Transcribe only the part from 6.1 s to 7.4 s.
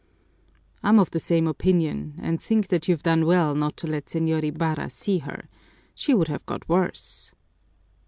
would have got worse.